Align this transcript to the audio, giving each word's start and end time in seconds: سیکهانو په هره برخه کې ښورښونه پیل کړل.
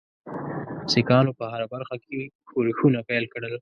سیکهانو 0.91 1.31
په 1.39 1.45
هره 1.51 1.65
برخه 1.73 1.95
کې 2.03 2.19
ښورښونه 2.49 2.99
پیل 3.09 3.23
کړل. 3.33 3.53